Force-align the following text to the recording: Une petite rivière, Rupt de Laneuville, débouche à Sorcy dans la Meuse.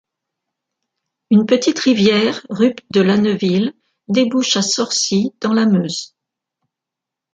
Une 1.29 1.45
petite 1.45 1.77
rivière, 1.77 2.43
Rupt 2.49 2.83
de 2.91 3.01
Laneuville, 3.01 3.75
débouche 4.07 4.57
à 4.57 4.63
Sorcy 4.63 5.35
dans 5.41 5.53
la 5.53 5.67
Meuse. 5.67 6.15